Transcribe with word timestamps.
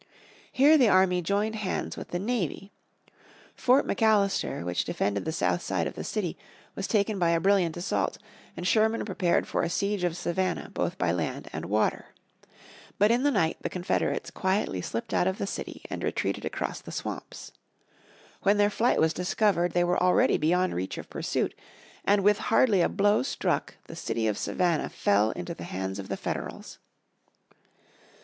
Here 0.51 0.79
the 0.79 0.89
army 0.89 1.21
joined 1.21 1.57
hands 1.57 1.95
with 1.95 2.07
the 2.07 2.17
navy. 2.17 2.71
Fort 3.53 3.85
McAllister, 3.85 4.65
which 4.65 4.83
defended 4.83 5.25
the 5.25 5.31
south 5.31 5.61
side 5.61 5.85
of 5.85 5.93
the 5.93 6.03
city, 6.03 6.39
was 6.73 6.87
taken 6.87 7.19
by 7.19 7.29
a 7.29 7.39
brilliant 7.39 7.77
assault, 7.77 8.17
and 8.57 8.65
Sherman 8.67 9.05
prepared 9.05 9.47
for 9.47 9.61
a 9.61 9.69
siege 9.69 10.03
of 10.03 10.17
Savannah 10.17 10.71
both 10.73 10.97
by 10.97 11.11
land 11.11 11.49
and 11.53 11.65
water. 11.65 12.07
But 12.97 13.11
in 13.11 13.21
the 13.21 13.29
night 13.29 13.57
the 13.61 13.69
Confederates 13.69 14.31
quietly 14.31 14.81
slipped 14.81 15.13
out 15.13 15.27
of 15.27 15.37
the 15.37 15.45
city, 15.45 15.83
and 15.87 16.03
retreated 16.03 16.45
across 16.45 16.81
the 16.81 16.91
swamps. 16.91 17.51
When 18.41 18.57
their 18.57 18.71
flight 18.71 18.99
was 18.99 19.13
discovered 19.13 19.73
they 19.73 19.83
were 19.83 20.01
already 20.01 20.39
beyond 20.39 20.73
reach 20.73 20.97
of 20.97 21.11
pursuit, 21.11 21.53
and 22.03 22.23
with 22.23 22.39
hardly 22.49 22.81
a 22.81 22.89
blow 22.89 23.21
struck, 23.21 23.75
the 23.85 23.95
city 23.95 24.25
of 24.25 24.35
Savannah 24.39 24.89
fell 24.89 25.29
into 25.29 25.53
the 25.53 25.65
hands 25.65 25.99
of 25.99 26.09
the 26.09 26.17
Federals. 26.17 26.79